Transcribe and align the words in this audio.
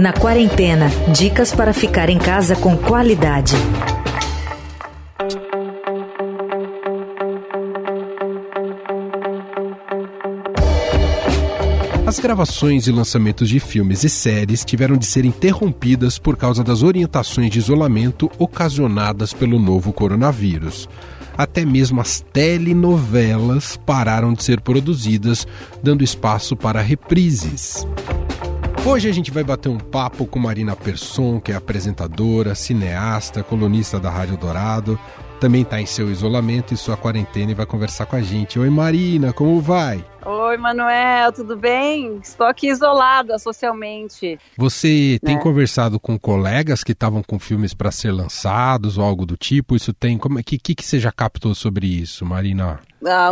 Na 0.00 0.12
quarentena, 0.12 0.88
dicas 1.12 1.52
para 1.54 1.72
ficar 1.72 2.10
em 2.10 2.18
casa 2.18 2.56
com 2.56 2.76
qualidade. 2.76 3.54
As 12.10 12.18
gravações 12.18 12.88
e 12.88 12.90
lançamentos 12.90 13.48
de 13.48 13.60
filmes 13.60 14.02
e 14.02 14.08
séries 14.08 14.64
tiveram 14.64 14.96
de 14.96 15.06
ser 15.06 15.24
interrompidas 15.24 16.18
por 16.18 16.36
causa 16.36 16.64
das 16.64 16.82
orientações 16.82 17.52
de 17.52 17.60
isolamento 17.60 18.28
ocasionadas 18.36 19.32
pelo 19.32 19.60
novo 19.60 19.92
coronavírus. 19.92 20.88
Até 21.38 21.64
mesmo 21.64 22.00
as 22.00 22.20
telenovelas 22.32 23.76
pararam 23.86 24.34
de 24.34 24.42
ser 24.42 24.60
produzidas, 24.60 25.46
dando 25.84 26.02
espaço 26.02 26.56
para 26.56 26.80
reprises. 26.80 27.86
Hoje 28.84 29.08
a 29.08 29.12
gente 29.12 29.30
vai 29.30 29.44
bater 29.44 29.68
um 29.68 29.78
papo 29.78 30.26
com 30.26 30.40
Marina 30.40 30.74
Persson, 30.74 31.38
que 31.38 31.52
é 31.52 31.54
apresentadora, 31.54 32.56
cineasta, 32.56 33.44
colunista 33.44 34.00
da 34.00 34.10
Rádio 34.10 34.36
Dourado, 34.36 34.98
também 35.38 35.62
está 35.62 35.80
em 35.80 35.86
seu 35.86 36.10
isolamento 36.10 36.74
e 36.74 36.76
sua 36.76 36.96
quarentena 36.96 37.52
e 37.52 37.54
vai 37.54 37.66
conversar 37.66 38.06
com 38.06 38.16
a 38.16 38.20
gente. 38.20 38.58
Oi 38.58 38.68
Marina, 38.68 39.32
como 39.32 39.60
vai? 39.60 40.04
Oi, 40.24 40.56
Manuel, 40.58 41.32
tudo 41.32 41.56
bem? 41.56 42.18
Estou 42.22 42.46
aqui 42.46 42.68
isolada 42.68 43.38
socialmente. 43.38 44.38
Você 44.56 45.18
tem 45.24 45.36
né? 45.36 45.42
conversado 45.42 45.98
com 45.98 46.18
colegas 46.18 46.84
que 46.84 46.92
estavam 46.92 47.22
com 47.22 47.38
filmes 47.38 47.72
para 47.72 47.90
ser 47.90 48.12
lançados 48.12 48.98
ou 48.98 49.04
algo 49.04 49.24
do 49.24 49.36
tipo? 49.36 49.74
Isso 49.74 49.94
tem. 49.94 50.18
Como 50.18 50.38
é 50.38 50.42
que, 50.42 50.58
que, 50.58 50.74
que 50.74 50.84
você 50.84 51.00
já 51.00 51.10
captou 51.10 51.54
sobre 51.54 51.86
isso, 51.86 52.26
Marina? 52.26 52.80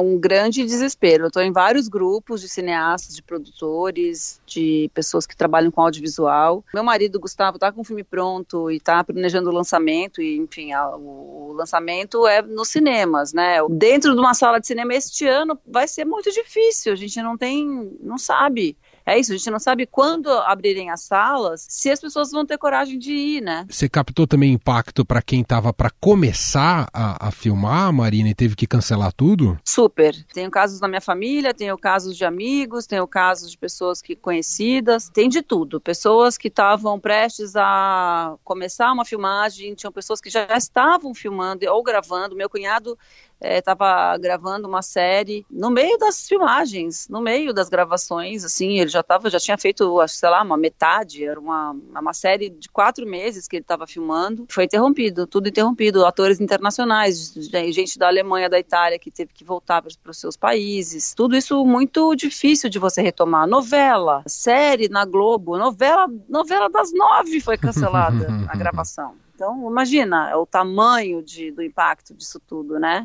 Um 0.02 0.18
grande 0.18 0.64
desespero. 0.64 1.24
Eu 1.24 1.28
estou 1.28 1.42
em 1.42 1.52
vários 1.52 1.88
grupos 1.88 2.40
de 2.40 2.48
cineastas, 2.48 3.14
de 3.14 3.22
produtores, 3.22 4.40
de 4.46 4.90
pessoas 4.94 5.26
que 5.26 5.36
trabalham 5.36 5.70
com 5.70 5.82
audiovisual. 5.82 6.64
Meu 6.72 6.82
marido, 6.82 7.20
Gustavo, 7.20 7.56
está 7.56 7.70
com 7.70 7.82
o 7.82 7.84
filme 7.84 8.02
pronto 8.02 8.70
e 8.70 8.76
está 8.76 9.04
planejando 9.04 9.50
o 9.50 9.52
lançamento, 9.52 10.22
e 10.22 10.38
enfim, 10.38 10.72
a, 10.72 10.96
o, 10.96 11.50
o 11.50 11.52
lançamento 11.52 12.26
é 12.26 12.40
nos 12.40 12.68
cinemas, 12.68 13.32
né? 13.32 13.58
Dentro 13.70 14.14
de 14.14 14.20
uma 14.20 14.34
sala 14.34 14.58
de 14.58 14.66
cinema 14.66 14.94
este 14.94 15.26
ano 15.26 15.58
vai 15.66 15.86
ser 15.86 16.04
muito 16.04 16.30
difícil, 16.30 16.92
a 16.92 16.96
gente 16.96 17.20
não 17.20 17.36
tem, 17.36 17.96
não 18.00 18.16
sabe. 18.16 18.76
É 19.08 19.18
isso, 19.18 19.32
a 19.32 19.36
gente 19.38 19.50
não 19.50 19.58
sabe 19.58 19.86
quando 19.86 20.28
abrirem 20.28 20.90
as 20.90 21.00
salas, 21.00 21.66
se 21.66 21.90
as 21.90 21.98
pessoas 21.98 22.30
vão 22.30 22.44
ter 22.44 22.58
coragem 22.58 22.98
de 22.98 23.10
ir, 23.10 23.40
né? 23.40 23.64
Você 23.66 23.88
captou 23.88 24.26
também 24.26 24.52
impacto 24.52 25.02
para 25.02 25.22
quem 25.22 25.40
estava 25.40 25.72
para 25.72 25.88
começar 25.98 26.86
a, 26.92 27.28
a, 27.28 27.30
filmar, 27.30 27.90
Marina, 27.90 28.28
e 28.28 28.34
teve 28.34 28.54
que 28.54 28.66
cancelar 28.66 29.10
tudo? 29.14 29.58
Super. 29.64 30.14
Tenho 30.34 30.50
casos 30.50 30.78
na 30.78 30.88
minha 30.88 31.00
família, 31.00 31.54
tenho 31.54 31.78
casos 31.78 32.14
de 32.14 32.26
amigos, 32.26 32.86
tenho 32.86 33.06
casos 33.06 33.50
de 33.50 33.56
pessoas 33.56 34.02
que 34.02 34.14
conhecidas, 34.14 35.08
tem 35.08 35.26
de 35.26 35.40
tudo. 35.40 35.80
Pessoas 35.80 36.36
que 36.36 36.48
estavam 36.48 37.00
prestes 37.00 37.56
a 37.56 38.34
começar 38.44 38.92
uma 38.92 39.06
filmagem, 39.06 39.74
tinham 39.74 39.90
pessoas 39.90 40.20
que 40.20 40.28
já 40.28 40.46
estavam 40.54 41.14
filmando 41.14 41.64
ou 41.66 41.82
gravando. 41.82 42.36
Meu 42.36 42.50
cunhado 42.50 42.98
estava 43.40 44.14
é, 44.14 44.18
gravando 44.18 44.68
uma 44.68 44.82
série 44.82 45.44
no 45.50 45.70
meio 45.70 45.96
das 45.98 46.26
filmagens, 46.26 47.06
no 47.08 47.20
meio 47.20 47.52
das 47.52 47.68
gravações, 47.68 48.44
assim, 48.44 48.78
ele 48.78 48.90
já 48.90 49.02
tava, 49.02 49.30
já 49.30 49.38
tinha 49.38 49.56
feito, 49.56 49.96
sei 50.08 50.28
lá, 50.28 50.42
uma 50.42 50.56
metade, 50.56 51.24
era 51.24 51.38
uma, 51.38 51.72
uma 51.72 52.12
série 52.12 52.50
de 52.50 52.68
quatro 52.68 53.06
meses 53.06 53.46
que 53.46 53.56
ele 53.56 53.62
estava 53.62 53.86
filmando, 53.86 54.46
foi 54.48 54.64
interrompido, 54.64 55.26
tudo 55.26 55.48
interrompido, 55.48 56.04
atores 56.04 56.40
internacionais, 56.40 57.32
gente 57.70 57.98
da 57.98 58.08
Alemanha, 58.08 58.48
da 58.48 58.58
Itália, 58.58 58.98
que 58.98 59.10
teve 59.10 59.32
que 59.32 59.44
voltar 59.44 59.82
para 59.82 60.10
os 60.10 60.18
seus 60.18 60.36
países, 60.36 61.14
tudo 61.14 61.36
isso 61.36 61.64
muito 61.64 62.14
difícil 62.14 62.68
de 62.68 62.78
você 62.78 63.00
retomar, 63.02 63.46
novela, 63.46 64.22
série 64.26 64.88
na 64.88 65.04
Globo, 65.04 65.56
novela, 65.56 66.06
novela 66.28 66.68
das 66.68 66.92
nove 66.92 67.40
foi 67.40 67.56
cancelada 67.56 68.26
a 68.48 68.56
gravação. 68.56 69.14
Então, 69.38 69.70
imagina 69.70 70.36
o 70.36 70.44
tamanho 70.44 71.22
de, 71.22 71.52
do 71.52 71.62
impacto 71.62 72.12
disso 72.12 72.40
tudo, 72.44 72.76
né? 72.80 73.04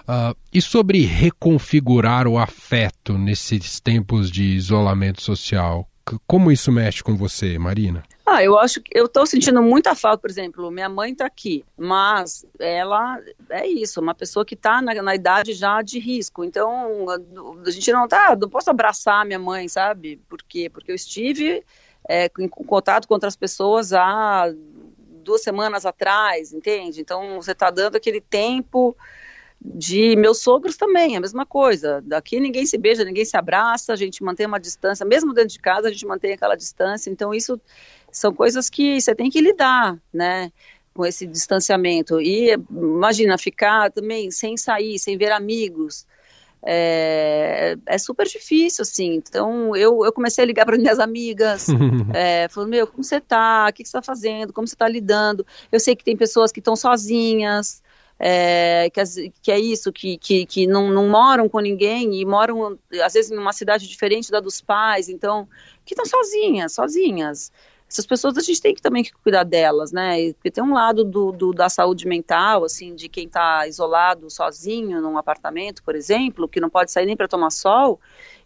Uh, 0.00 0.36
e 0.52 0.60
sobre 0.60 1.02
reconfigurar 1.02 2.26
o 2.26 2.36
afeto 2.36 3.16
nesses 3.16 3.78
tempos 3.78 4.28
de 4.28 4.42
isolamento 4.42 5.22
social? 5.22 5.88
Como 6.26 6.50
isso 6.50 6.72
mexe 6.72 7.00
com 7.00 7.16
você, 7.16 7.60
Marina? 7.60 8.02
Ah, 8.26 8.42
eu 8.42 8.58
acho 8.58 8.80
que 8.80 8.90
eu 8.92 9.06
estou 9.06 9.24
sentindo 9.24 9.62
muita 9.62 9.94
falta, 9.94 10.18
por 10.18 10.30
exemplo, 10.30 10.68
minha 10.68 10.88
mãe 10.88 11.12
está 11.12 11.26
aqui, 11.26 11.64
mas 11.76 12.44
ela 12.58 13.20
é 13.48 13.64
isso, 13.64 14.00
uma 14.00 14.16
pessoa 14.16 14.44
que 14.44 14.54
está 14.54 14.82
na, 14.82 15.00
na, 15.00 15.14
idade 15.14 15.52
já 15.52 15.80
de 15.80 16.00
risco. 16.00 16.42
Então, 16.42 17.08
a, 17.08 17.18
a 17.68 17.70
gente 17.70 17.92
não 17.92 18.08
tá, 18.08 18.34
não 18.34 18.48
posso 18.48 18.68
abraçar 18.68 19.24
minha 19.24 19.38
mãe, 19.38 19.68
sabe? 19.68 20.20
Por 20.28 20.42
quê? 20.42 20.68
Porque 20.68 20.90
eu 20.90 20.96
estive 20.96 21.64
é, 22.08 22.28
em 22.40 22.48
contato 22.48 23.06
com 23.06 23.14
outras 23.14 23.36
pessoas 23.36 23.92
há 23.92 24.52
duas 25.22 25.42
semanas 25.42 25.86
atrás, 25.86 26.52
entende? 26.52 27.00
Então 27.00 27.40
você 27.40 27.52
está 27.52 27.70
dando 27.70 27.96
aquele 27.96 28.20
tempo 28.20 28.96
de 29.64 30.16
meus 30.16 30.38
sogros 30.42 30.76
também, 30.76 31.16
a 31.16 31.20
mesma 31.20 31.46
coisa. 31.46 32.02
Daqui 32.04 32.40
ninguém 32.40 32.66
se 32.66 32.76
beija, 32.76 33.04
ninguém 33.04 33.24
se 33.24 33.36
abraça, 33.36 33.92
a 33.92 33.96
gente 33.96 34.22
mantém 34.22 34.46
uma 34.46 34.58
distância, 34.58 35.06
mesmo 35.06 35.32
dentro 35.32 35.50
de 35.50 35.60
casa 35.60 35.88
a 35.88 35.90
gente 35.90 36.04
mantém 36.06 36.32
aquela 36.32 36.56
distância. 36.56 37.10
Então 37.10 37.32
isso 37.32 37.60
são 38.10 38.34
coisas 38.34 38.68
que 38.68 39.00
você 39.00 39.14
tem 39.14 39.30
que 39.30 39.40
lidar, 39.40 39.96
né? 40.12 40.50
Com 40.92 41.06
esse 41.06 41.26
distanciamento. 41.26 42.20
E 42.20 42.52
imagina 42.70 43.38
ficar 43.38 43.90
também 43.90 44.30
sem 44.30 44.56
sair, 44.56 44.98
sem 44.98 45.16
ver 45.16 45.32
amigos 45.32 46.06
é, 46.64 47.76
é 47.86 47.98
super 47.98 48.26
difícil, 48.26 48.82
assim. 48.82 49.14
Então, 49.14 49.74
eu, 49.76 50.04
eu 50.04 50.12
comecei 50.12 50.44
a 50.44 50.46
ligar 50.46 50.64
para 50.64 50.76
minhas 50.76 50.98
amigas, 50.98 51.66
é, 52.14 52.48
falando, 52.48 52.70
meu, 52.70 52.86
como 52.86 53.02
você 53.02 53.20
tá? 53.20 53.66
O 53.68 53.72
que, 53.72 53.82
que 53.82 53.88
você 53.88 53.98
está 53.98 54.02
fazendo? 54.02 54.52
Como 54.52 54.66
você 54.66 54.74
está 54.74 54.88
lidando? 54.88 55.44
Eu 55.70 55.80
sei 55.80 55.96
que 55.96 56.04
tem 56.04 56.16
pessoas 56.16 56.52
que 56.52 56.60
estão 56.60 56.76
sozinhas, 56.76 57.82
é, 58.18 58.88
que, 58.90 59.32
que, 59.42 59.50
é 59.50 59.58
isso, 59.58 59.92
que, 59.92 60.16
que, 60.18 60.46
que 60.46 60.66
não, 60.66 60.88
não, 60.90 61.08
moram 61.08 61.48
com 61.48 61.58
ninguém 61.58 62.20
e 62.20 62.24
moram, 62.24 62.78
às 63.04 63.14
vezes, 63.14 63.32
em 63.32 63.36
uma 63.36 63.52
cidade 63.52 63.88
diferente 63.88 64.30
da 64.30 64.38
dos 64.38 64.60
pais, 64.60 65.08
então, 65.08 65.48
que 65.84 65.94
estão 65.94 66.06
sozinhas, 66.06 66.72
sozinhas 66.72 67.50
essas 67.92 68.06
pessoas 68.06 68.38
a 68.38 68.40
gente 68.40 68.60
tem 68.60 68.74
que 68.74 68.80
também 68.80 69.04
que 69.04 69.12
cuidar 69.12 69.44
delas, 69.44 69.92
né? 69.92 70.32
Porque 70.32 70.50
tem 70.50 70.64
um 70.64 70.72
lado 70.72 71.04
do, 71.04 71.30
do 71.30 71.52
da 71.52 71.68
saúde 71.68 72.08
mental, 72.08 72.64
assim, 72.64 72.94
de 72.94 73.06
quem 73.06 73.26
está 73.26 73.68
isolado, 73.68 74.30
sozinho, 74.30 75.00
num 75.00 75.18
apartamento, 75.18 75.82
por 75.82 75.94
exemplo, 75.94 76.48
que 76.48 76.60
não 76.60 76.70
pode 76.70 76.90
sair 76.90 77.04
nem 77.04 77.16
para 77.16 77.28
tomar 77.28 77.50
sol, 77.50 78.00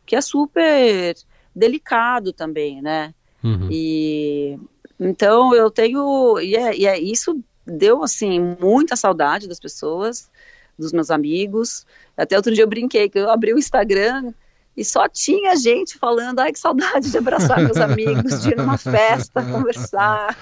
que 0.05 0.17
é 0.17 0.21
super 0.21 1.15
delicado 1.55 2.33
também, 2.33 2.83
né? 2.83 3.15
Uhum. 3.43 3.69
E 3.71 4.59
então 4.99 5.55
eu 5.55 5.71
tenho 5.71 6.41
e 6.41 6.57
é, 6.57 6.77
e 6.77 6.87
é 6.87 6.99
isso 6.99 7.41
deu 7.65 8.03
assim 8.03 8.41
muita 8.61 8.97
saudade 8.97 9.47
das 9.49 9.61
pessoas, 9.61 10.29
dos 10.77 10.93
meus 10.93 11.11
amigos. 11.11 11.87
Até 12.17 12.37
outro 12.37 12.53
dia 12.53 12.65
eu 12.65 12.69
brinquei 12.69 13.09
que 13.09 13.19
eu 13.19 13.31
abri 13.31 13.55
o 13.55 13.59
Instagram 13.59 14.35
e 14.77 14.85
só 14.85 15.09
tinha 15.09 15.57
gente 15.57 15.97
falando, 15.99 16.41
ai 16.41 16.53
que 16.53 16.59
saudade 16.59 17.11
de 17.11 17.17
abraçar 17.17 17.63
meus 17.63 17.79
amigos, 17.79 18.43
de 18.43 18.51
ir 18.51 18.57
numa 18.57 18.77
festa, 18.77 19.43
conversar, 19.51 20.37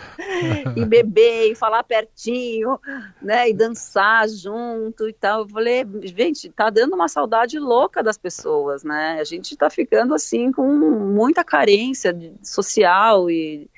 e 0.76 0.84
beber, 0.84 1.52
e 1.52 1.54
falar 1.54 1.84
pertinho, 1.84 2.80
né, 3.22 3.48
e 3.48 3.54
dançar 3.54 4.28
junto 4.28 5.08
e 5.08 5.12
tal. 5.12 5.42
Eu 5.42 5.48
falei, 5.48 5.86
gente, 6.02 6.50
tá 6.50 6.68
dando 6.68 6.94
uma 6.94 7.08
saudade 7.08 7.58
louca 7.58 8.02
das 8.02 8.18
pessoas, 8.18 8.82
né? 8.82 9.18
A 9.20 9.24
gente 9.24 9.56
tá 9.56 9.70
ficando 9.70 10.14
assim 10.14 10.50
com 10.50 10.66
muita 10.66 11.44
carência 11.44 12.16
social 12.42 13.30
e, 13.30 13.70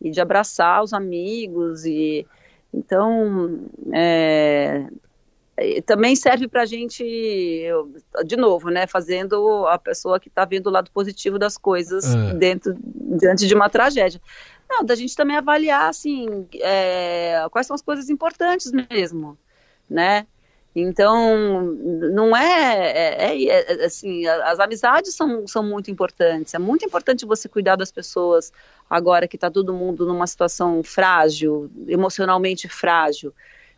e 0.00 0.10
de 0.10 0.20
abraçar 0.20 0.82
os 0.82 0.92
amigos 0.92 1.84
e 1.84 2.26
então, 2.76 3.68
é, 3.92 4.86
também 5.86 6.16
serve 6.16 6.48
para 6.48 6.62
a 6.62 6.66
gente, 6.66 7.04
de 8.24 8.36
novo, 8.36 8.70
né, 8.70 8.86
fazendo 8.86 9.66
a 9.68 9.78
pessoa 9.78 10.18
que 10.18 10.28
está 10.28 10.44
vendo 10.44 10.66
o 10.66 10.70
lado 10.70 10.90
positivo 10.90 11.38
das 11.38 11.56
coisas 11.56 12.04
é. 12.12 12.34
dentro, 12.34 12.76
diante 13.20 13.46
de 13.46 13.54
uma 13.54 13.68
tragédia. 13.68 14.20
Não, 14.68 14.84
da 14.84 14.94
gente 14.94 15.14
também 15.14 15.36
avaliar, 15.36 15.88
assim, 15.88 16.48
é, 16.60 17.46
quais 17.50 17.66
são 17.66 17.74
as 17.74 17.82
coisas 17.82 18.10
importantes 18.10 18.72
mesmo, 18.90 19.38
né? 19.88 20.26
Então, 20.76 21.62
não 22.12 22.36
é, 22.36 22.90
é, 22.90 23.44
é, 23.44 23.46
é, 23.46 23.84
assim, 23.84 24.26
as 24.26 24.58
amizades 24.58 25.14
são, 25.14 25.46
são 25.46 25.62
muito 25.62 25.88
importantes. 25.88 26.52
É 26.52 26.58
muito 26.58 26.84
importante 26.84 27.24
você 27.24 27.48
cuidar 27.48 27.76
das 27.76 27.92
pessoas 27.92 28.52
agora 28.90 29.28
que 29.28 29.36
está 29.36 29.48
todo 29.48 29.72
mundo 29.72 30.04
numa 30.04 30.26
situação 30.26 30.82
frágil, 30.82 31.70
emocionalmente 31.86 32.68
frágil 32.68 33.32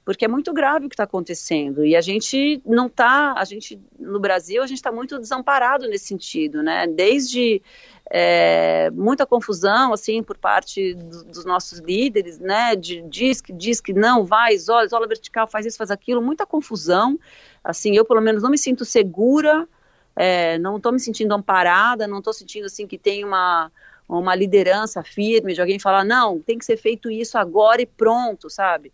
porque 0.06 0.24
é 0.24 0.28
muito 0.28 0.52
grave 0.52 0.86
o 0.86 0.88
que 0.88 0.94
está 0.94 1.02
acontecendo 1.02 1.84
e 1.84 1.96
a 1.96 2.00
gente 2.00 2.62
não 2.64 2.86
está, 2.86 3.34
a 3.36 3.44
gente 3.44 3.76
no 3.98 4.20
Brasil 4.20 4.62
a 4.62 4.66
gente 4.66 4.78
está 4.78 4.92
muito 4.92 5.18
desamparado 5.18 5.88
nesse 5.88 6.06
sentido, 6.06 6.62
né? 6.62 6.86
Desde 6.86 7.60
é, 8.08 8.88
muita 8.92 9.26
confusão 9.26 9.92
assim 9.92 10.22
por 10.22 10.38
parte 10.38 10.94
do, 10.94 11.24
dos 11.24 11.44
nossos 11.44 11.80
líderes, 11.80 12.38
né? 12.38 12.76
De, 12.76 13.02
diz 13.02 13.40
que 13.40 13.52
diz 13.52 13.80
que 13.80 13.92
não 13.92 14.24
vai, 14.24 14.54
isola, 14.54 14.84
isola 14.84 15.08
vertical, 15.08 15.48
faz 15.48 15.66
isso, 15.66 15.76
faz 15.76 15.90
aquilo, 15.90 16.22
muita 16.22 16.46
confusão. 16.46 17.18
Assim, 17.64 17.96
eu 17.96 18.04
pelo 18.04 18.20
menos 18.20 18.44
não 18.44 18.50
me 18.50 18.58
sinto 18.58 18.84
segura, 18.84 19.68
é, 20.14 20.56
não 20.58 20.76
estou 20.76 20.92
me 20.92 21.00
sentindo 21.00 21.34
amparada, 21.34 22.06
não 22.06 22.18
estou 22.18 22.32
sentindo 22.32 22.66
assim 22.66 22.86
que 22.86 22.96
tem 22.96 23.24
uma 23.24 23.72
uma 24.08 24.36
liderança 24.36 25.02
firme, 25.02 25.52
de 25.52 25.60
alguém 25.60 25.80
falar, 25.80 26.04
não, 26.04 26.38
tem 26.38 26.56
que 26.56 26.64
ser 26.64 26.76
feito 26.76 27.10
isso 27.10 27.36
agora 27.36 27.82
e 27.82 27.86
pronto, 27.86 28.48
sabe? 28.48 28.92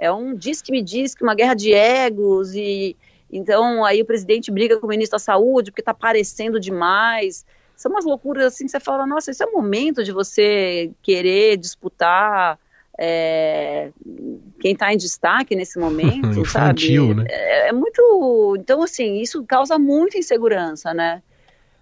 É 0.00 0.10
um 0.10 0.34
diz 0.34 0.62
que 0.62 0.72
me 0.72 0.82
diz 0.82 1.14
que 1.14 1.22
uma 1.22 1.34
guerra 1.34 1.54
de 1.54 1.74
egos 1.74 2.54
e 2.54 2.96
então 3.30 3.84
aí 3.84 4.00
o 4.00 4.06
presidente 4.06 4.50
briga 4.50 4.78
com 4.78 4.86
o 4.86 4.88
ministro 4.88 5.16
da 5.16 5.20
saúde 5.20 5.70
porque 5.70 5.82
está 5.82 5.92
aparecendo 5.92 6.58
demais. 6.58 7.44
São 7.76 7.92
umas 7.92 8.04
loucuras 8.04 8.46
assim 8.46 8.64
que 8.64 8.70
você 8.70 8.80
fala, 8.80 9.06
nossa, 9.06 9.30
esse 9.30 9.42
é 9.44 9.46
o 9.46 9.52
momento 9.52 10.02
de 10.02 10.10
você 10.10 10.90
querer 11.02 11.58
disputar 11.58 12.58
é, 12.98 13.90
quem 14.60 14.72
está 14.72 14.92
em 14.92 14.96
destaque 14.96 15.56
nesse 15.56 15.78
momento, 15.78 16.28
Infantil, 16.38 17.08
sabe? 17.08 17.22
Né? 17.22 17.26
É, 17.30 17.68
é, 17.68 17.72
muito. 17.72 18.56
Então, 18.58 18.82
assim, 18.82 19.20
isso 19.20 19.42
causa 19.44 19.78
muita 19.78 20.18
insegurança, 20.18 20.92
né? 20.92 21.22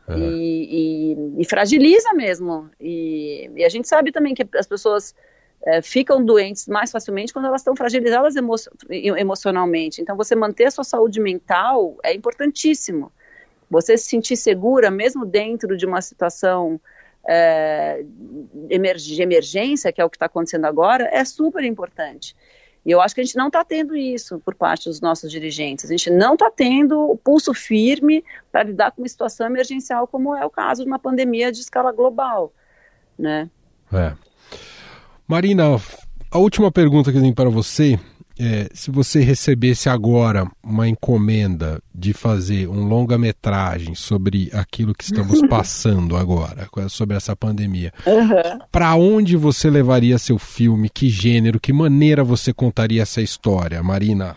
É. 0.08 0.16
E, 0.16 1.14
e, 1.18 1.42
e, 1.42 1.44
fragiliza 1.44 2.14
mesmo. 2.14 2.70
E, 2.80 3.50
e, 3.56 3.64
a 3.64 3.68
gente 3.68 3.88
sabe 3.88 4.12
também 4.12 4.32
que 4.32 4.46
as 4.54 4.66
pessoas 4.66 5.14
é, 5.64 5.82
ficam 5.82 6.24
doentes 6.24 6.66
mais 6.66 6.90
facilmente 6.90 7.32
quando 7.32 7.46
elas 7.46 7.60
estão 7.60 7.74
fragilizadas 7.74 8.36
emo 8.36 8.54
emocionalmente. 8.88 10.00
Então, 10.00 10.16
você 10.16 10.34
manter 10.34 10.66
a 10.66 10.70
sua 10.70 10.84
saúde 10.84 11.20
mental 11.20 11.96
é 12.02 12.14
importantíssimo. 12.14 13.12
Você 13.70 13.96
se 13.98 14.06
sentir 14.06 14.36
segura, 14.36 14.90
mesmo 14.90 15.26
dentro 15.26 15.76
de 15.76 15.84
uma 15.84 16.00
situação 16.00 16.80
é, 17.26 18.02
de 18.02 19.22
emergência, 19.22 19.92
que 19.92 20.00
é 20.00 20.04
o 20.04 20.08
que 20.08 20.16
está 20.16 20.26
acontecendo 20.26 20.64
agora, 20.64 21.08
é 21.12 21.24
super 21.24 21.62
importante. 21.62 22.34
E 22.86 22.90
eu 22.90 23.02
acho 23.02 23.14
que 23.14 23.20
a 23.20 23.24
gente 23.24 23.36
não 23.36 23.48
está 23.48 23.62
tendo 23.62 23.94
isso 23.94 24.38
por 24.38 24.54
parte 24.54 24.88
dos 24.88 25.00
nossos 25.00 25.30
dirigentes. 25.30 25.84
A 25.84 25.88
gente 25.88 26.08
não 26.08 26.32
está 26.32 26.50
tendo 26.50 26.98
o 27.10 27.16
pulso 27.18 27.52
firme 27.52 28.24
para 28.50 28.62
lidar 28.62 28.92
com 28.92 29.02
uma 29.02 29.08
situação 29.08 29.46
emergencial, 29.46 30.06
como 30.06 30.34
é 30.34 30.46
o 30.46 30.50
caso 30.50 30.82
de 30.82 30.88
uma 30.88 30.98
pandemia 30.98 31.52
de 31.52 31.60
escala 31.60 31.92
global, 31.92 32.50
né? 33.18 33.50
É. 33.92 34.27
Marina, 35.28 35.78
a 36.30 36.38
última 36.38 36.72
pergunta 36.72 37.12
que 37.12 37.18
eu 37.18 37.20
tenho 37.20 37.34
para 37.34 37.50
você 37.50 38.00
é, 38.40 38.70
se 38.72 38.90
você 38.90 39.20
recebesse 39.20 39.90
agora 39.90 40.50
uma 40.62 40.88
encomenda 40.88 41.82
de 41.94 42.14
fazer 42.14 42.66
um 42.66 42.88
longa-metragem 42.88 43.94
sobre 43.94 44.48
aquilo 44.54 44.94
que 44.94 45.04
estamos 45.04 45.42
passando 45.50 46.16
agora, 46.16 46.66
sobre 46.88 47.14
essa 47.14 47.36
pandemia, 47.36 47.92
uhum. 48.06 48.58
para 48.72 48.94
onde 48.94 49.36
você 49.36 49.68
levaria 49.68 50.16
seu 50.16 50.38
filme? 50.38 50.88
Que 50.88 51.10
gênero? 51.10 51.60
Que 51.60 51.74
maneira 51.74 52.24
você 52.24 52.50
contaria 52.50 53.02
essa 53.02 53.20
história, 53.20 53.82
Marina? 53.82 54.34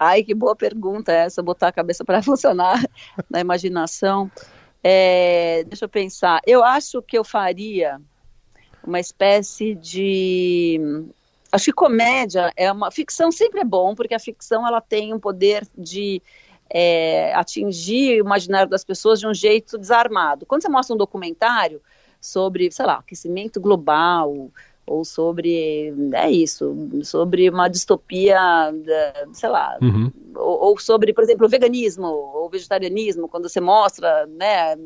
Ai, 0.00 0.22
que 0.22 0.34
boa 0.34 0.56
pergunta 0.56 1.12
essa, 1.12 1.42
botar 1.42 1.68
a 1.68 1.72
cabeça 1.72 2.02
para 2.02 2.22
funcionar 2.24 2.82
na 3.28 3.40
imaginação. 3.40 4.30
É, 4.82 5.64
deixa 5.64 5.84
eu 5.84 5.88
pensar. 5.88 6.40
Eu 6.46 6.64
acho 6.64 7.02
que 7.02 7.18
eu 7.18 7.24
faria 7.24 8.00
uma 8.86 9.00
espécie 9.00 9.74
de 9.74 10.80
Acho 11.54 11.66
que 11.66 11.72
comédia 11.72 12.52
é 12.56 12.70
uma 12.72 12.90
ficção 12.90 13.30
sempre 13.30 13.60
é 13.60 13.64
bom 13.64 13.94
porque 13.94 14.12
a 14.12 14.18
ficção 14.18 14.66
ela 14.66 14.80
tem 14.80 15.14
um 15.14 15.20
poder 15.20 15.64
de 15.78 16.20
é, 16.68 17.32
atingir 17.32 18.20
o 18.20 18.26
imaginário 18.26 18.68
das 18.68 18.84
pessoas 18.84 19.20
de 19.20 19.26
um 19.28 19.32
jeito 19.32 19.78
desarmado. 19.78 20.44
Quando 20.46 20.62
você 20.62 20.68
mostra 20.68 20.94
um 20.94 20.98
documentário 20.98 21.80
sobre, 22.20 22.72
sei 22.72 22.86
lá, 22.86 22.94
aquecimento 22.94 23.60
global 23.60 24.50
ou 24.86 25.04
sobre 25.04 25.94
é 26.12 26.30
isso, 26.30 26.74
sobre 27.02 27.48
uma 27.48 27.68
distopia, 27.68 28.38
sei 29.32 29.48
lá, 29.48 29.78
uhum. 29.80 30.12
ou, 30.34 30.64
ou, 30.64 30.78
sobre, 30.78 31.12
por 31.12 31.24
exemplo, 31.24 31.46
o 31.46 31.48
veganismo 31.48 32.06
ou 32.06 32.50
vegetarianismo, 32.50 33.28
quando 33.28 33.48
você 33.48 33.60
mostra, 33.60 34.26
né, 34.26 34.76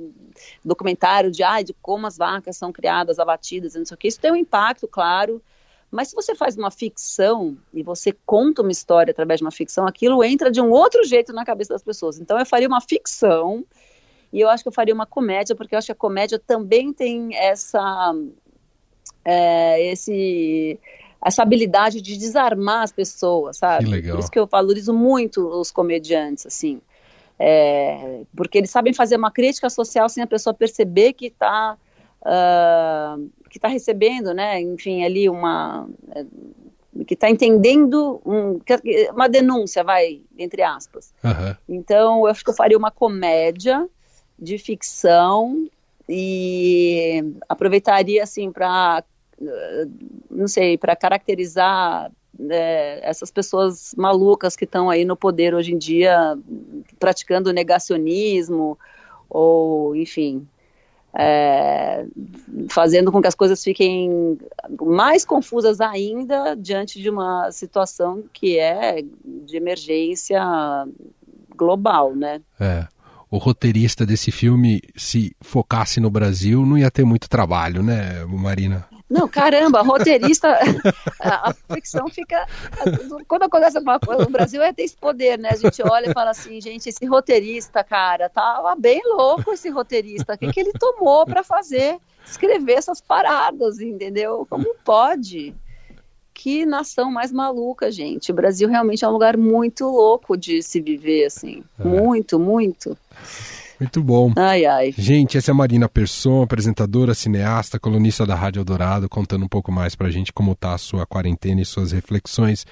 documentário 0.64 1.30
de, 1.30 1.42
ah, 1.42 1.62
de 1.62 1.74
como 1.82 2.06
as 2.06 2.16
vacas 2.16 2.56
são 2.56 2.72
criadas, 2.72 3.18
abatidas, 3.18 3.74
não 3.74 3.84
sei 3.84 3.94
o 3.94 3.98
que, 3.98 4.08
isso 4.08 4.20
tem 4.20 4.30
um 4.30 4.36
impacto, 4.36 4.86
claro, 4.86 5.42
mas 5.90 6.08
se 6.08 6.14
você 6.14 6.34
faz 6.34 6.56
uma 6.56 6.70
ficção 6.70 7.56
e 7.72 7.82
você 7.82 8.14
conta 8.26 8.62
uma 8.62 8.70
história 8.70 9.10
através 9.10 9.38
de 9.38 9.44
uma 9.44 9.50
ficção, 9.50 9.86
aquilo 9.86 10.22
entra 10.22 10.50
de 10.50 10.60
um 10.60 10.70
outro 10.70 11.02
jeito 11.04 11.32
na 11.32 11.44
cabeça 11.44 11.72
das 11.72 11.82
pessoas. 11.82 12.20
Então 12.20 12.38
eu 12.38 12.44
faria 12.44 12.68
uma 12.68 12.80
ficção 12.80 13.64
e 14.32 14.40
eu 14.40 14.48
acho 14.50 14.62
que 14.62 14.68
eu 14.68 14.72
faria 14.72 14.94
uma 14.94 15.06
comédia, 15.06 15.56
porque 15.56 15.74
eu 15.74 15.78
acho 15.78 15.86
que 15.86 15.92
a 15.92 15.96
comédia 15.96 16.38
também 16.38 16.92
tem 16.92 17.34
essa. 17.34 18.14
É, 19.24 19.90
esse 19.90 20.78
essa 21.24 21.42
habilidade 21.42 22.00
de 22.00 22.16
desarmar 22.16 22.82
as 22.82 22.92
pessoas, 22.92 23.58
sabe? 23.58 23.84
Que 23.84 23.90
legal. 23.90 24.16
Por 24.16 24.20
isso 24.20 24.30
que 24.30 24.38
eu 24.38 24.46
valorizo 24.46 24.94
muito 24.94 25.46
os 25.48 25.70
comediantes, 25.70 26.46
assim. 26.46 26.80
É, 27.38 28.22
porque 28.36 28.58
eles 28.58 28.70
sabem 28.70 28.92
fazer 28.92 29.16
uma 29.16 29.30
crítica 29.30 29.68
social 29.68 30.08
sem 30.08 30.22
a 30.22 30.26
pessoa 30.26 30.54
perceber 30.54 31.12
que 31.12 31.26
está 31.26 31.76
uh, 32.22 33.30
que 33.48 33.58
está 33.58 33.68
recebendo, 33.68 34.34
né, 34.34 34.60
enfim, 34.60 35.04
ali 35.04 35.28
uma 35.28 35.88
eh, 36.14 36.24
que 37.06 37.14
está 37.14 37.30
entendendo 37.30 38.20
um, 38.26 38.60
uma 39.12 39.28
denúncia, 39.28 39.82
vai, 39.82 40.20
entre 40.36 40.62
aspas. 40.62 41.14
Uhum. 41.24 41.56
Então, 41.68 42.18
eu 42.20 42.26
acho 42.26 42.44
que 42.44 42.50
eu 42.50 42.54
faria 42.54 42.76
uma 42.76 42.90
comédia 42.90 43.88
de 44.38 44.58
ficção 44.58 45.66
e 46.08 47.22
aproveitaria, 47.48 48.22
assim, 48.22 48.50
para, 48.50 49.04
não 50.30 50.48
sei, 50.48 50.78
para 50.78 50.96
caracterizar 50.96 52.10
é, 52.50 53.00
essas 53.02 53.30
pessoas 53.30 53.94
malucas 53.96 54.56
que 54.56 54.64
estão 54.64 54.88
aí 54.88 55.04
no 55.04 55.16
poder 55.16 55.54
hoje 55.54 55.74
em 55.74 55.78
dia, 55.78 56.38
praticando 56.98 57.52
negacionismo, 57.52 58.78
ou, 59.28 59.94
enfim, 59.94 60.46
é, 61.14 62.06
fazendo 62.70 63.10
com 63.10 63.20
que 63.20 63.28
as 63.28 63.34
coisas 63.34 63.62
fiquem 63.62 64.38
mais 64.80 65.24
confusas 65.24 65.80
ainda 65.80 66.54
diante 66.54 67.00
de 67.00 67.10
uma 67.10 67.50
situação 67.50 68.24
que 68.32 68.58
é 68.58 69.02
de 69.24 69.56
emergência 69.56 70.40
global, 71.56 72.14
né? 72.14 72.40
É. 72.60 72.86
O 73.30 73.36
roteirista 73.36 74.06
desse 74.06 74.30
filme, 74.30 74.80
se 74.96 75.36
focasse 75.40 76.00
no 76.00 76.10
Brasil, 76.10 76.64
não 76.64 76.78
ia 76.78 76.90
ter 76.90 77.04
muito 77.04 77.28
trabalho, 77.28 77.82
né, 77.82 78.24
Marina? 78.24 78.88
Não, 79.08 79.26
caramba, 79.26 79.80
roteirista, 79.80 80.48
a, 81.20 81.54
ficção 81.74 82.08
fica. 82.08 82.46
Quando 83.26 83.44
acontece 83.44 83.78
alguma 83.78 83.98
coisa, 83.98 84.24
o 84.24 84.30
Brasil 84.30 84.62
é 84.62 84.70
ter 84.72 84.82
esse 84.82 84.96
poder, 84.96 85.38
né? 85.38 85.48
A 85.50 85.56
gente 85.56 85.82
olha 85.82 86.10
e 86.10 86.12
fala 86.12 86.30
assim, 86.30 86.60
gente, 86.60 86.88
esse 86.88 87.06
roteirista, 87.06 87.82
cara, 87.82 88.28
tava 88.28 88.74
bem 88.76 89.00
louco 89.04 89.52
esse 89.52 89.70
roteirista. 89.70 90.34
O 90.34 90.38
que, 90.38 90.52
que 90.52 90.60
ele 90.60 90.72
tomou 90.72 91.24
para 91.24 91.42
fazer, 91.42 91.98
escrever 92.26 92.74
essas 92.74 93.00
paradas, 93.00 93.80
entendeu? 93.80 94.46
Como 94.48 94.74
pode? 94.84 95.54
Que 96.40 96.64
nação 96.64 97.10
mais 97.10 97.32
maluca, 97.32 97.90
gente. 97.90 98.30
O 98.30 98.34
Brasil 98.34 98.68
realmente 98.68 99.04
é 99.04 99.08
um 99.08 99.10
lugar 99.10 99.36
muito 99.36 99.84
louco 99.86 100.36
de 100.36 100.62
se 100.62 100.80
viver, 100.80 101.24
assim. 101.24 101.64
É. 101.76 101.84
Muito, 101.84 102.38
muito. 102.38 102.96
Muito 103.80 104.00
bom. 104.00 104.32
Ai, 104.36 104.64
ai. 104.64 104.94
Gente, 104.96 105.36
essa 105.36 105.50
é 105.50 105.52
a 105.52 105.54
Marina 105.54 105.88
Persson, 105.88 106.40
apresentadora, 106.40 107.12
cineasta, 107.12 107.80
colunista 107.80 108.24
da 108.24 108.36
Rádio 108.36 108.60
Eldorado, 108.60 109.08
contando 109.08 109.44
um 109.46 109.48
pouco 109.48 109.72
mais 109.72 109.96
pra 109.96 110.10
gente 110.10 110.32
como 110.32 110.54
tá 110.54 110.74
a 110.74 110.78
sua 110.78 111.04
quarentena 111.04 111.60
e 111.60 111.64
suas 111.64 111.90
reflexões. 111.90 112.64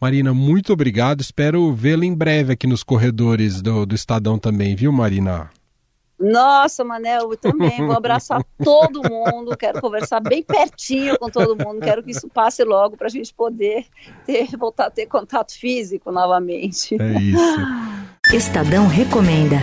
Marina, 0.00 0.32
muito 0.32 0.72
obrigado. 0.72 1.20
Espero 1.20 1.74
vê-la 1.74 2.06
em 2.06 2.14
breve 2.14 2.54
aqui 2.54 2.66
nos 2.66 2.82
corredores 2.82 3.60
do, 3.60 3.84
do 3.84 3.94
Estadão 3.94 4.38
também, 4.38 4.74
viu, 4.74 4.90
Marina? 4.90 5.50
Nossa, 6.20 6.84
Manel, 6.84 7.30
eu 7.30 7.36
também 7.36 7.78
vou 7.78 7.96
abraçar 7.96 8.44
todo 8.62 9.02
mundo, 9.08 9.56
quero 9.56 9.80
conversar 9.80 10.20
bem 10.20 10.42
pertinho 10.42 11.18
com 11.18 11.30
todo 11.30 11.56
mundo, 11.56 11.80
quero 11.80 12.02
que 12.02 12.10
isso 12.10 12.28
passe 12.28 12.62
logo 12.62 12.94
para 12.94 13.06
a 13.06 13.10
gente 13.10 13.32
poder 13.32 13.86
ter, 14.26 14.54
voltar 14.58 14.86
a 14.86 14.90
ter 14.90 15.06
contato 15.06 15.58
físico 15.58 16.12
novamente. 16.12 16.96
É 17.00 17.18
isso. 17.18 18.34
Estadão 18.34 18.86
recomenda. 18.86 19.56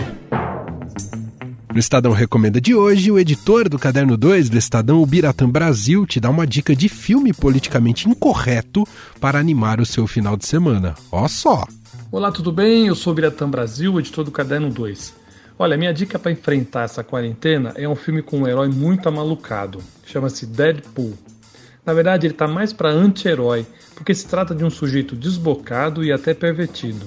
No 1.72 1.78
Estadão 1.78 2.12
Recomenda 2.12 2.60
de 2.60 2.74
hoje, 2.74 3.12
o 3.12 3.18
editor 3.18 3.68
do 3.68 3.78
Caderno 3.78 4.16
2 4.16 4.50
do 4.50 4.58
Estadão, 4.58 5.00
o 5.00 5.06
Biratã 5.06 5.48
Brasil, 5.48 6.06
te 6.06 6.18
dá 6.18 6.28
uma 6.28 6.46
dica 6.46 6.74
de 6.74 6.88
filme 6.88 7.32
politicamente 7.32 8.08
incorreto 8.08 8.84
para 9.20 9.38
animar 9.38 9.78
o 9.78 9.86
seu 9.86 10.06
final 10.06 10.36
de 10.36 10.44
semana. 10.44 10.96
Ó 11.12 11.28
só! 11.28 11.64
Olá, 12.10 12.32
tudo 12.32 12.50
bem? 12.50 12.86
Eu 12.86 12.94
sou 12.94 13.12
o 13.12 13.14
Biratã 13.14 13.48
Brasil, 13.48 13.96
editor 14.00 14.24
do 14.24 14.30
Caderno 14.30 14.70
2. 14.70 15.17
Olha, 15.60 15.76
minha 15.76 15.92
dica 15.92 16.20
para 16.20 16.30
enfrentar 16.30 16.84
essa 16.84 17.02
quarentena 17.02 17.72
é 17.74 17.88
um 17.88 17.96
filme 17.96 18.22
com 18.22 18.38
um 18.38 18.46
herói 18.46 18.68
muito 18.68 19.08
amalucado. 19.08 19.82
Chama-se 20.06 20.46
Deadpool. 20.46 21.14
Na 21.84 21.92
verdade, 21.92 22.26
ele 22.26 22.34
está 22.34 22.46
mais 22.46 22.72
para 22.72 22.90
anti-herói, 22.90 23.66
porque 23.96 24.14
se 24.14 24.28
trata 24.28 24.54
de 24.54 24.64
um 24.64 24.70
sujeito 24.70 25.16
desbocado 25.16 26.04
e 26.04 26.12
até 26.12 26.32
pervertido. 26.32 27.04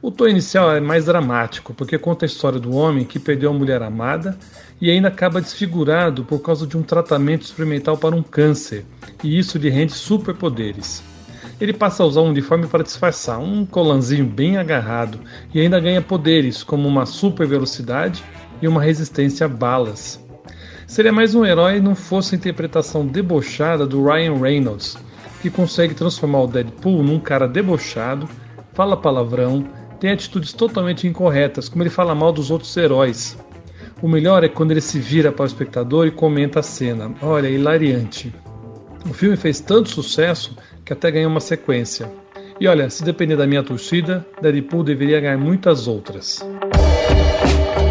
O 0.00 0.12
tom 0.12 0.28
inicial 0.28 0.70
é 0.70 0.78
mais 0.78 1.06
dramático, 1.06 1.74
porque 1.74 1.98
conta 1.98 2.24
a 2.24 2.28
história 2.28 2.60
do 2.60 2.76
homem 2.76 3.04
que 3.04 3.18
perdeu 3.18 3.50
a 3.50 3.54
mulher 3.54 3.82
amada 3.82 4.38
e 4.80 4.88
ainda 4.88 5.08
acaba 5.08 5.40
desfigurado 5.40 6.24
por 6.24 6.40
causa 6.40 6.68
de 6.68 6.76
um 6.76 6.82
tratamento 6.82 7.42
experimental 7.42 7.96
para 7.96 8.14
um 8.14 8.22
câncer, 8.22 8.84
e 9.22 9.36
isso 9.36 9.58
lhe 9.58 9.70
rende 9.70 9.94
superpoderes. 9.94 11.02
Ele 11.60 11.72
passa 11.72 12.02
a 12.02 12.06
usar 12.06 12.20
um 12.20 12.30
uniforme 12.30 12.66
para 12.66 12.82
disfarçar, 12.82 13.38
um 13.38 13.64
colanzinho 13.64 14.24
bem 14.24 14.56
agarrado, 14.56 15.20
e 15.52 15.60
ainda 15.60 15.78
ganha 15.78 16.02
poderes 16.02 16.62
como 16.62 16.88
uma 16.88 17.06
super 17.06 17.46
velocidade 17.46 18.24
e 18.60 18.66
uma 18.66 18.82
resistência 18.82 19.46
a 19.46 19.48
balas. 19.48 20.22
Seria 20.86 21.12
mais 21.12 21.34
um 21.34 21.44
herói 21.44 21.80
não 21.80 21.94
fosse 21.94 22.34
a 22.34 22.38
interpretação 22.38 23.06
debochada 23.06 23.86
do 23.86 24.04
Ryan 24.04 24.36
Reynolds, 24.36 24.96
que 25.40 25.48
consegue 25.48 25.94
transformar 25.94 26.42
o 26.42 26.46
Deadpool 26.46 27.02
num 27.02 27.20
cara 27.20 27.46
debochado, 27.46 28.28
fala 28.72 28.96
palavrão, 28.96 29.64
tem 30.00 30.10
atitudes 30.10 30.52
totalmente 30.52 31.06
incorretas, 31.06 31.68
como 31.68 31.82
ele 31.82 31.90
fala 31.90 32.14
mal 32.14 32.32
dos 32.32 32.50
outros 32.50 32.76
heróis. 32.76 33.38
O 34.02 34.08
melhor 34.08 34.42
é 34.44 34.48
quando 34.48 34.72
ele 34.72 34.80
se 34.80 34.98
vira 34.98 35.32
para 35.32 35.44
o 35.44 35.46
espectador 35.46 36.06
e 36.06 36.10
comenta 36.10 36.60
a 36.60 36.62
cena. 36.62 37.14
Olha, 37.22 37.48
hilariante. 37.48 38.34
O 39.08 39.14
filme 39.14 39.36
fez 39.36 39.60
tanto 39.60 39.88
sucesso 39.88 40.56
que 40.84 40.92
até 40.92 41.10
ganhou 41.10 41.30
uma 41.30 41.40
sequência. 41.40 42.10
E 42.60 42.68
olha, 42.68 42.88
se 42.90 43.02
depender 43.02 43.36
da 43.36 43.46
minha 43.46 43.62
torcida, 43.62 44.24
Deadpool 44.40 44.84
deveria 44.84 45.20
ganhar 45.20 45.38
muitas 45.38 45.88
outras. 45.88 46.40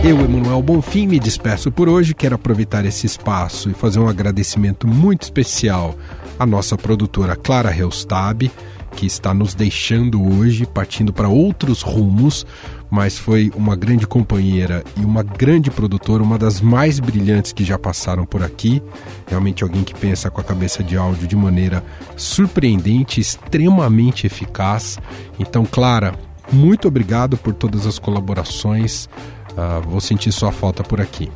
Eu, 0.03 0.19
Emanuel 0.19 0.61
Bonfim, 0.61 1.07
me 1.07 1.19
despeço 1.19 1.71
por 1.71 1.89
hoje. 1.89 2.13
Quero 2.13 2.35
aproveitar 2.35 2.85
esse 2.85 3.05
espaço 3.05 3.69
e 3.69 3.73
fazer 3.73 3.99
um 3.99 4.07
agradecimento 4.07 4.87
muito 4.87 5.23
especial 5.23 5.95
à 6.37 6.45
nossa 6.45 6.77
produtora 6.77 7.35
Clara 7.35 7.75
Heustab, 7.75 8.51
que 8.95 9.05
está 9.05 9.33
nos 9.33 9.55
deixando 9.55 10.21
hoje, 10.21 10.65
partindo 10.65 11.11
para 11.11 11.29
outros 11.29 11.81
rumos, 11.81 12.45
mas 12.93 13.17
foi 13.17 13.51
uma 13.55 13.75
grande 13.75 14.05
companheira 14.05 14.83
e 14.95 15.03
uma 15.03 15.23
grande 15.23 15.71
produtora, 15.71 16.21
uma 16.21 16.37
das 16.37 16.61
mais 16.61 16.99
brilhantes 16.99 17.51
que 17.51 17.63
já 17.63 17.75
passaram 17.75 18.23
por 18.23 18.43
aqui. 18.43 18.83
Realmente 19.25 19.63
alguém 19.63 19.83
que 19.83 19.95
pensa 19.95 20.29
com 20.29 20.39
a 20.39 20.43
cabeça 20.43 20.83
de 20.83 20.95
áudio 20.95 21.27
de 21.27 21.35
maneira 21.35 21.83
surpreendente, 22.15 23.19
extremamente 23.19 24.27
eficaz. 24.27 24.99
Então, 25.39 25.65
Clara, 25.65 26.13
muito 26.51 26.87
obrigado 26.87 27.35
por 27.35 27.55
todas 27.55 27.87
as 27.87 27.97
colaborações. 27.97 29.09
Uh, 29.53 29.89
vou 29.89 29.99
sentir 29.99 30.31
sua 30.31 30.51
falta 30.51 30.83
por 30.83 31.01
aqui. 31.01 31.31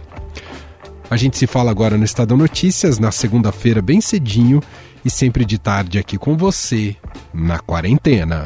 A 1.09 1.17
gente 1.17 1.39
se 1.39 1.47
fala 1.47 1.71
agora 1.71 1.97
no 1.97 2.05
Estadão 2.05 2.37
Notícias, 2.37 2.99
na 2.99 3.11
segunda-feira, 3.11 3.81
bem 3.81 3.99
cedinho, 3.99 4.61
e 5.03 5.09
sempre 5.09 5.43
de 5.43 5.57
tarde 5.57 5.97
aqui 5.97 6.19
com 6.19 6.37
você, 6.37 6.95
na 7.33 7.57
quarentena. 7.57 8.45